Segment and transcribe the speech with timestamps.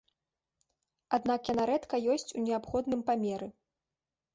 [1.19, 3.57] Аднак яна рэдка ёсць у неабходным памеры.